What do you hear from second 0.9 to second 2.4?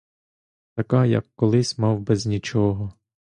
як колись мав без